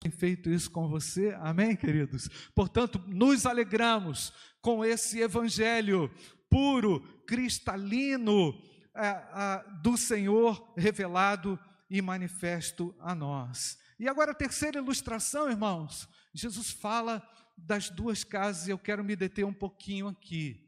tem 0.00 0.10
feito 0.10 0.48
isso 0.48 0.70
com 0.70 0.88
você, 0.88 1.36
amém, 1.40 1.76
queridos? 1.76 2.26
Portanto, 2.54 2.98
nos 3.06 3.44
alegramos 3.44 4.32
com 4.62 4.82
esse 4.82 5.20
evangelho 5.20 6.10
puro, 6.48 7.00
cristalino 7.26 8.58
é, 8.94 9.62
do 9.82 9.98
Senhor 9.98 10.72
revelado 10.74 11.58
e 11.90 12.00
manifesto 12.00 12.94
a 12.98 13.14
nós. 13.14 13.78
E 13.98 14.08
agora 14.08 14.32
a 14.32 14.34
terceira 14.34 14.78
ilustração, 14.78 15.50
irmãos, 15.50 16.08
Jesus 16.32 16.70
fala 16.70 17.22
das 17.54 17.90
duas 17.90 18.24
casas, 18.24 18.66
e 18.66 18.70
eu 18.70 18.78
quero 18.78 19.04
me 19.04 19.14
deter 19.14 19.44
um 19.44 19.52
pouquinho 19.52 20.08
aqui. 20.08 20.66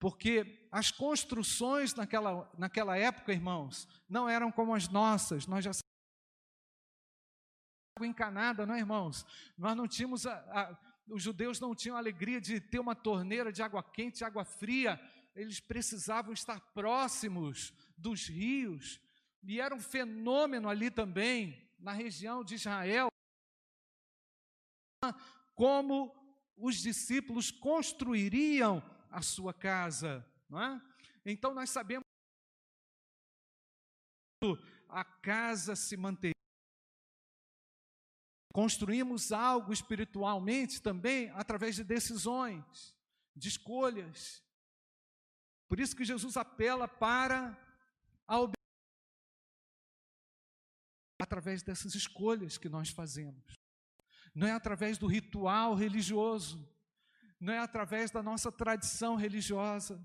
Porque 0.00 0.66
as 0.72 0.90
construções 0.90 1.94
naquela, 1.94 2.50
naquela 2.58 2.98
época, 2.98 3.32
irmãos, 3.32 3.86
não 4.08 4.28
eram 4.28 4.50
como 4.50 4.74
as 4.74 4.88
nossas, 4.88 5.46
nós 5.46 5.64
já 5.64 5.70
encanada, 8.04 8.66
não 8.66 8.74
é, 8.74 8.78
irmãos? 8.78 9.24
Nós 9.56 9.76
não 9.76 9.88
tínhamos, 9.88 10.26
a, 10.26 10.34
a, 10.34 10.78
os 11.08 11.22
judeus 11.22 11.60
não 11.60 11.74
tinham 11.74 11.96
a 11.96 11.98
alegria 11.98 12.40
de 12.40 12.60
ter 12.60 12.78
uma 12.78 12.94
torneira 12.94 13.52
de 13.52 13.62
água 13.62 13.82
quente, 13.82 14.24
água 14.24 14.44
fria, 14.44 15.00
eles 15.34 15.60
precisavam 15.60 16.32
estar 16.32 16.60
próximos 16.72 17.72
dos 17.96 18.28
rios, 18.28 19.00
e 19.42 19.60
era 19.60 19.74
um 19.74 19.80
fenômeno 19.80 20.68
ali 20.68 20.90
também, 20.90 21.64
na 21.78 21.92
região 21.92 22.42
de 22.42 22.54
Israel, 22.54 23.08
como 25.54 26.14
os 26.56 26.76
discípulos 26.76 27.50
construiriam 27.50 28.82
a 29.10 29.22
sua 29.22 29.54
casa, 29.54 30.26
não 30.48 30.60
é? 30.60 30.82
Então 31.24 31.54
nós 31.54 31.70
sabemos 31.70 32.04
a 34.88 35.04
casa 35.04 35.74
se 35.74 35.96
manteria. 35.96 36.35
Construímos 38.56 39.32
algo 39.32 39.70
espiritualmente 39.70 40.80
também 40.80 41.28
através 41.32 41.76
de 41.76 41.84
decisões, 41.84 42.96
de 43.34 43.48
escolhas. 43.48 44.42
Por 45.68 45.78
isso 45.78 45.94
que 45.94 46.06
Jesus 46.06 46.38
apela 46.38 46.88
para 46.88 47.54
a 48.26 48.36
obediência 48.40 48.56
através 51.20 51.62
dessas 51.62 51.94
escolhas 51.94 52.56
que 52.56 52.70
nós 52.70 52.88
fazemos. 52.88 53.44
Não 54.34 54.46
é 54.46 54.52
através 54.52 54.96
do 54.96 55.06
ritual 55.06 55.74
religioso, 55.74 56.66
não 57.38 57.52
é 57.52 57.58
através 57.58 58.10
da 58.10 58.22
nossa 58.22 58.50
tradição 58.50 59.16
religiosa, 59.16 60.02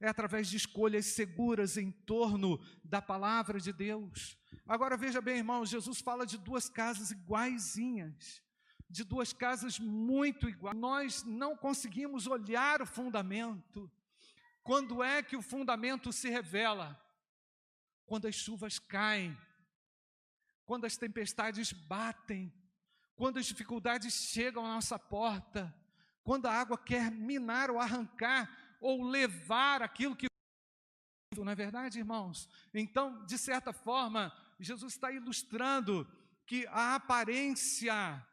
é 0.00 0.08
através 0.08 0.48
de 0.48 0.56
escolhas 0.56 1.06
seguras 1.06 1.76
em 1.76 1.90
torno 1.90 2.60
da 2.84 3.00
palavra 3.00 3.58
de 3.58 3.72
Deus. 3.72 4.36
Agora 4.66 4.96
veja 4.96 5.20
bem, 5.20 5.38
irmãos, 5.38 5.70
Jesus 5.70 6.00
fala 6.00 6.26
de 6.26 6.36
duas 6.38 6.68
casas 6.68 7.10
iguaizinhas, 7.10 8.42
de 8.88 9.04
duas 9.04 9.32
casas 9.32 9.78
muito 9.78 10.48
iguais. 10.48 10.76
Nós 10.76 11.24
não 11.24 11.56
conseguimos 11.56 12.26
olhar 12.26 12.82
o 12.82 12.86
fundamento. 12.86 13.90
Quando 14.62 15.02
é 15.02 15.22
que 15.22 15.36
o 15.36 15.42
fundamento 15.42 16.12
se 16.12 16.28
revela? 16.28 17.00
Quando 18.04 18.26
as 18.26 18.34
chuvas 18.34 18.78
caem, 18.78 19.36
quando 20.64 20.84
as 20.84 20.96
tempestades 20.96 21.72
batem, 21.72 22.52
quando 23.14 23.38
as 23.38 23.46
dificuldades 23.46 24.12
chegam 24.12 24.66
à 24.66 24.74
nossa 24.74 24.98
porta, 24.98 25.74
quando 26.22 26.46
a 26.46 26.52
água 26.52 26.76
quer 26.76 27.10
minar 27.10 27.70
ou 27.70 27.78
arrancar 27.78 28.65
ou 28.86 29.02
levar 29.02 29.82
aquilo 29.82 30.14
que 30.14 30.28
não 31.36 31.50
é 31.50 31.56
verdade, 31.56 31.98
irmãos? 31.98 32.48
Então, 32.72 33.26
de 33.26 33.36
certa 33.36 33.72
forma, 33.72 34.32
Jesus 34.60 34.92
está 34.92 35.10
ilustrando 35.10 36.06
que 36.46 36.68
a 36.68 36.94
aparência, 36.94 38.24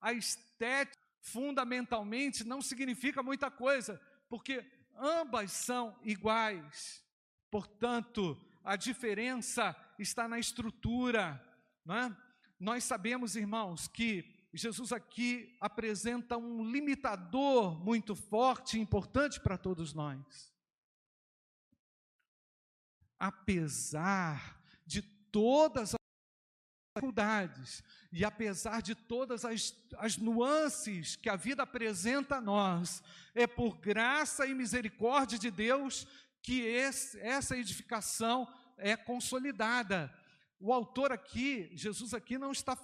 a 0.00 0.12
estética, 0.12 0.96
fundamentalmente 1.20 2.44
não 2.44 2.62
significa 2.62 3.20
muita 3.20 3.50
coisa, 3.50 4.00
porque 4.28 4.64
ambas 4.96 5.50
são 5.50 5.98
iguais. 6.04 7.04
Portanto, 7.50 8.40
a 8.62 8.76
diferença 8.76 9.74
está 9.98 10.28
na 10.28 10.38
estrutura, 10.38 11.44
não 11.84 11.96
é? 11.96 12.16
Nós 12.60 12.84
sabemos, 12.84 13.34
irmãos, 13.34 13.88
que 13.88 14.39
Jesus 14.52 14.92
aqui 14.92 15.56
apresenta 15.60 16.36
um 16.36 16.64
limitador 16.64 17.78
muito 17.78 18.16
forte 18.16 18.76
e 18.76 18.80
importante 18.80 19.40
para 19.40 19.56
todos 19.56 19.94
nós. 19.94 20.52
Apesar 23.18 24.60
de 24.84 25.02
todas 25.02 25.94
as 25.94 26.00
dificuldades 26.96 27.84
e 28.12 28.24
apesar 28.24 28.82
de 28.82 28.94
todas 28.94 29.44
as, 29.44 29.72
as 29.98 30.16
nuances 30.16 31.14
que 31.14 31.28
a 31.28 31.36
vida 31.36 31.62
apresenta 31.62 32.36
a 32.36 32.40
nós, 32.40 33.02
é 33.34 33.46
por 33.46 33.76
graça 33.76 34.46
e 34.46 34.54
misericórdia 34.54 35.38
de 35.38 35.50
Deus 35.50 36.08
que 36.42 36.62
esse, 36.62 37.20
essa 37.20 37.56
edificação 37.56 38.52
é 38.76 38.96
consolidada. 38.96 40.12
O 40.58 40.72
autor 40.72 41.12
aqui, 41.12 41.70
Jesus 41.74 42.12
aqui 42.12 42.36
não 42.36 42.50
está 42.50 42.76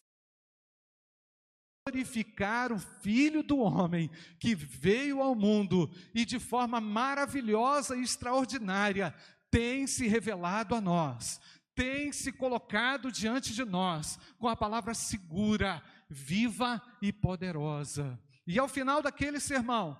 glorificar 1.86 2.72
o 2.72 2.78
Filho 2.78 3.44
do 3.44 3.58
Homem 3.58 4.10
que 4.40 4.56
veio 4.56 5.22
ao 5.22 5.36
mundo 5.36 5.88
e 6.12 6.24
de 6.24 6.40
forma 6.40 6.80
maravilhosa 6.80 7.96
e 7.96 8.02
extraordinária 8.02 9.14
tem 9.50 9.86
se 9.86 10.08
revelado 10.08 10.74
a 10.74 10.80
nós, 10.80 11.40
tem 11.76 12.10
se 12.12 12.32
colocado 12.32 13.12
diante 13.12 13.54
de 13.54 13.64
nós 13.64 14.18
com 14.36 14.48
a 14.48 14.56
palavra 14.56 14.94
segura, 14.94 15.80
viva 16.10 16.82
e 17.00 17.12
poderosa. 17.12 18.20
E 18.44 18.58
ao 18.58 18.68
final 18.68 19.00
daquele 19.00 19.38
sermão, 19.38 19.96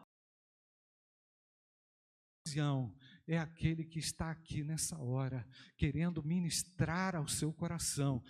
é 3.29 3.39
aquele 3.39 3.85
que 3.85 3.99
está 3.99 4.31
aqui 4.31 4.63
nessa 4.63 4.99
hora, 4.99 5.47
querendo 5.77 6.23
ministrar 6.23 7.15
ao 7.17 7.29
seu 7.29 7.53
coração, 7.53 8.23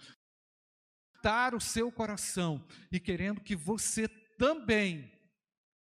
o 1.54 1.60
seu 1.60 1.90
coração 1.90 2.64
e 2.90 3.00
querendo 3.00 3.40
que 3.40 3.56
você 3.56 4.08
também 4.38 5.10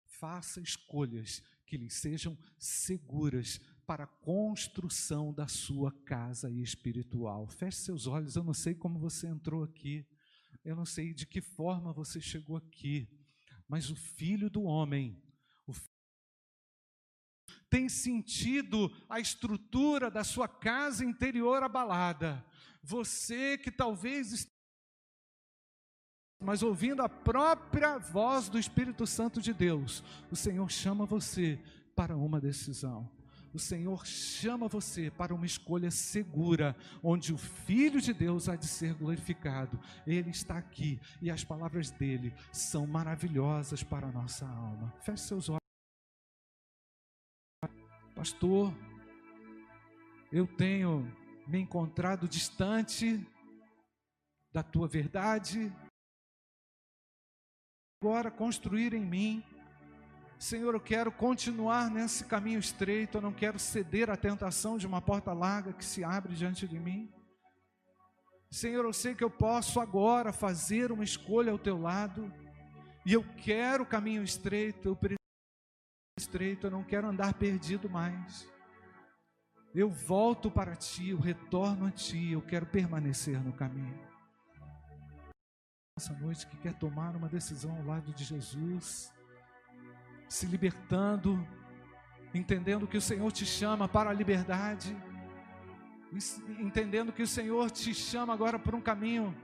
faça 0.04 0.60
escolhas 0.60 1.42
que 1.66 1.76
lhe 1.76 1.90
sejam 1.90 2.36
seguras 2.58 3.60
para 3.86 4.04
a 4.04 4.06
construção 4.06 5.32
da 5.32 5.46
sua 5.46 5.92
casa 6.04 6.50
espiritual. 6.50 7.46
Feche 7.46 7.78
seus 7.78 8.06
olhos, 8.06 8.36
eu 8.36 8.44
não 8.44 8.54
sei 8.54 8.74
como 8.74 8.98
você 8.98 9.26
entrou 9.26 9.62
aqui, 9.62 10.06
eu 10.64 10.74
não 10.74 10.84
sei 10.84 11.14
de 11.14 11.26
que 11.26 11.40
forma 11.40 11.92
você 11.92 12.20
chegou 12.20 12.56
aqui, 12.56 13.08
mas 13.68 13.90
o 13.90 13.96
filho 13.96 14.50
do 14.50 14.62
homem, 14.62 15.22
tem 17.70 17.88
sentido 17.88 18.90
a 19.08 19.20
estrutura 19.20 20.10
da 20.10 20.24
sua 20.24 20.48
casa 20.48 21.04
interior 21.04 21.62
abalada. 21.62 22.44
Você 22.82 23.58
que 23.58 23.70
talvez 23.70 24.48
mas 26.40 26.62
ouvindo 26.62 27.03
a 27.03 27.09
própria 27.09 27.98
voz 27.98 28.48
do 28.48 28.59
Espírito 28.59 29.07
Santo 29.07 29.40
de 29.40 29.53
Deus, 29.53 30.05
o 30.31 30.37
Senhor 30.37 30.70
chama 30.70 31.05
você 31.05 31.59
para 31.94 32.16
uma 32.16 32.40
decisão. 32.40 33.11
O 33.53 33.59
Senhor 33.59 34.07
chama 34.07 34.68
você 34.68 35.11
para 35.11 35.35
uma 35.35 35.46
escolha 35.46 35.90
segura, 35.90 36.77
onde 37.03 37.33
o 37.33 37.38
Filho 37.38 38.01
de 38.01 38.12
Deus 38.12 38.48
há 38.48 38.55
de 38.57 38.66
ser 38.66 38.94
glorificado. 38.94 39.81
Ele 40.07 40.31
está 40.31 40.59
aqui 40.59 41.01
e 41.20 41.31
as 41.31 41.42
palavras 41.42 41.90
dele 41.90 42.33
são 42.53 42.87
maravilhosas 42.87 43.83
para 43.83 44.07
a 44.07 44.12
nossa 44.12 44.46
alma. 44.46 44.94
Feche 45.01 45.24
seus 45.24 45.48
olhos. 45.48 45.59
Pastor, 48.14 48.72
eu 50.31 50.46
tenho 50.46 51.11
me 51.46 51.59
encontrado 51.59 52.29
distante 52.29 53.27
da 54.53 54.62
tua 54.62 54.87
verdade, 54.87 55.72
agora 58.00 58.30
construir 58.30 58.94
em 58.94 59.04
mim. 59.04 59.42
Senhor, 60.38 60.72
eu 60.72 60.80
quero 60.80 61.11
continuar 61.11 61.90
nesse 61.90 62.24
caminho 62.24 62.61
estreito, 62.61 63.18
eu 63.18 63.20
não 63.20 63.32
quero 63.32 63.58
ceder 63.58 64.08
à 64.08 64.16
tentação 64.16 64.78
de 64.78 64.87
uma 64.87 65.00
porta 65.00 65.32
larga 65.32 65.72
que 65.72 65.84
se 65.84 66.04
abre 66.04 66.32
diante 66.32 66.68
de 66.68 66.78
mim. 66.78 67.12
Senhor, 68.52 68.84
eu 68.84 68.92
sei 68.92 69.16
que 69.16 69.24
eu 69.24 69.30
posso 69.30 69.80
agora 69.80 70.32
fazer 70.32 70.92
uma 70.92 71.02
escolha 71.02 71.50
ao 71.50 71.58
teu 71.58 71.76
lado, 71.76 72.32
e 73.04 73.12
eu 73.12 73.24
quero 73.42 73.84
caminho 73.84 74.22
estreito, 74.22 74.88
eu 74.90 74.96
preciso 74.96 75.18
estreito, 76.16 76.68
eu 76.68 76.70
não 76.70 76.84
quero 76.84 77.08
andar 77.08 77.34
perdido 77.34 77.90
mais. 77.90 78.48
Eu 79.74 79.90
volto 79.90 80.52
para 80.52 80.76
ti, 80.76 81.11
eu 81.11 81.18
retorno 81.18 81.87
a 81.87 81.90
ti, 81.90 82.30
eu 82.30 82.42
quero 82.42 82.64
permanecer 82.64 83.42
no 83.42 83.52
caminho 83.52 84.07
essa 85.98 86.14
noite 86.14 86.46
que 86.46 86.56
quer 86.56 86.74
tomar 86.74 87.14
uma 87.14 87.28
decisão 87.28 87.76
ao 87.76 87.84
lado 87.84 88.12
de 88.14 88.24
Jesus, 88.24 89.12
se 90.28 90.46
libertando, 90.46 91.46
entendendo 92.32 92.87
que 92.87 92.96
o 92.96 93.00
Senhor 93.00 93.30
te 93.32 93.44
chama 93.44 93.88
para 93.88 94.11
a 94.11 94.12
liberdade, 94.12 94.96
entendendo 96.61 97.12
que 97.12 97.22
o 97.22 97.26
Senhor 97.26 97.70
te 97.70 97.92
chama 97.92 98.32
agora 98.32 98.58
por 98.58 98.74
um 98.76 98.80
caminho 98.80 99.37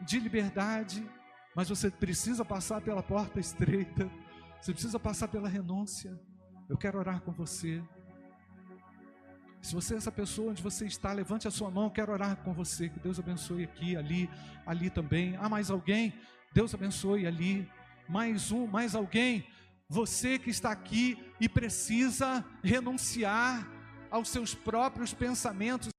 de 0.00 0.18
liberdade, 0.18 1.08
mas 1.54 1.68
você 1.68 1.88
precisa 1.88 2.44
passar 2.44 2.80
pela 2.80 3.02
porta 3.02 3.38
estreita, 3.38 4.10
você 4.60 4.72
precisa 4.72 4.98
passar 4.98 5.28
pela 5.28 5.48
renúncia. 5.48 6.18
Eu 6.68 6.76
quero 6.76 6.98
orar 6.98 7.20
com 7.20 7.32
você. 7.32 7.82
Se 9.62 9.74
você 9.74 9.94
é 9.94 9.96
essa 9.98 10.10
pessoa 10.10 10.50
onde 10.50 10.62
você 10.62 10.86
está, 10.86 11.12
levante 11.12 11.46
a 11.46 11.50
sua 11.50 11.70
mão, 11.70 11.90
quero 11.90 12.12
orar 12.12 12.36
com 12.38 12.52
você. 12.52 12.88
Que 12.88 12.98
Deus 12.98 13.18
abençoe 13.18 13.64
aqui, 13.64 13.96
ali, 13.96 14.28
ali 14.64 14.88
também. 14.88 15.36
Há 15.36 15.48
mais 15.48 15.70
alguém? 15.70 16.14
Deus 16.52 16.74
abençoe 16.74 17.26
ali. 17.26 17.70
Mais 18.08 18.50
um, 18.50 18.66
mais 18.66 18.94
alguém? 18.94 19.46
Você 19.88 20.38
que 20.38 20.50
está 20.50 20.70
aqui 20.70 21.18
e 21.40 21.48
precisa 21.48 22.44
renunciar 22.62 23.68
aos 24.10 24.28
seus 24.28 24.54
próprios 24.54 25.12
pensamentos, 25.12 25.90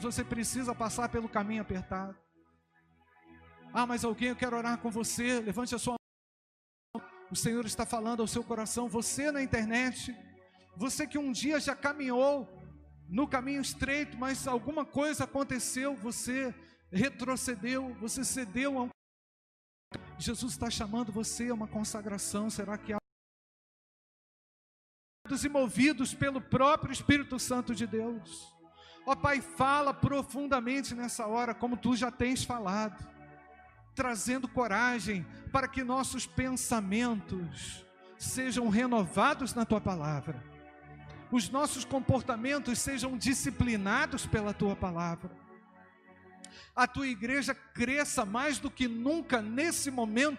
você 0.00 0.22
precisa 0.22 0.74
passar 0.74 1.08
pelo 1.08 1.28
caminho 1.28 1.62
apertado. 1.62 2.14
Ah, 3.72 3.86
mas 3.86 4.04
alguém, 4.04 4.28
eu 4.28 4.36
quero 4.36 4.56
orar 4.56 4.78
com 4.78 4.90
você. 4.90 5.40
Levante 5.40 5.74
a 5.74 5.78
sua 5.78 5.94
mão. 5.94 7.06
O 7.30 7.34
Senhor 7.34 7.64
está 7.64 7.84
falando 7.86 8.20
ao 8.20 8.26
seu 8.26 8.44
coração. 8.44 8.88
Você 8.88 9.32
na 9.32 9.42
internet, 9.42 10.14
você 10.76 11.06
que 11.06 11.18
um 11.18 11.32
dia 11.32 11.60
já 11.60 11.74
caminhou 11.74 12.48
no 13.08 13.28
caminho 13.28 13.60
estreito, 13.60 14.16
mas 14.16 14.46
alguma 14.46 14.84
coisa 14.84 15.24
aconteceu, 15.24 15.94
você 15.94 16.54
retrocedeu, 16.90 17.94
você 18.00 18.24
cedeu 18.24 18.78
a 18.78 18.82
um. 18.84 18.88
Jesus 20.18 20.52
está 20.52 20.70
chamando 20.70 21.12
você 21.12 21.48
a 21.48 21.54
uma 21.54 21.68
consagração. 21.68 22.48
Será 22.50 22.78
que 22.78 22.92
há 22.92 22.98
e 25.42 25.48
movidos 25.48 26.14
pelo 26.14 26.40
próprio 26.40 26.92
Espírito 26.92 27.38
Santo 27.38 27.74
de 27.74 27.86
Deus? 27.86 28.54
Ó 29.06 29.12
oh, 29.12 29.16
Pai, 29.16 29.40
fala 29.40 29.92
profundamente 29.92 30.94
nessa 30.94 31.26
hora, 31.26 31.54
como 31.54 31.76
tu 31.76 31.94
já 31.96 32.10
tens 32.10 32.44
falado 32.44 33.14
trazendo 33.94 34.48
coragem 34.48 35.24
para 35.52 35.68
que 35.68 35.84
nossos 35.84 36.26
pensamentos 36.26 37.86
sejam 38.18 38.68
renovados 38.68 39.54
na 39.54 39.64
tua 39.64 39.80
palavra, 39.80 40.42
os 41.30 41.48
nossos 41.48 41.84
comportamentos 41.84 42.78
sejam 42.78 43.16
disciplinados 43.16 44.26
pela 44.26 44.52
tua 44.52 44.76
palavra, 44.76 45.30
a 46.74 46.86
tua 46.86 47.06
igreja 47.06 47.54
cresça 47.54 48.24
mais 48.24 48.58
do 48.58 48.70
que 48.70 48.88
nunca 48.88 49.40
nesse 49.40 49.90
momento 49.90 50.38